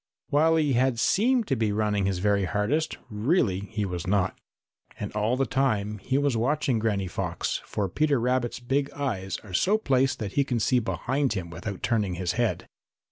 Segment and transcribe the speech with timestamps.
[0.31, 4.35] While he had seemed to be running his very hardest, really he was not.
[4.99, 9.53] And all the time he was watching Granny Fox, for Peter Rabbit's big eyes are
[9.53, 12.67] so placed that he can see behind him without turning his head.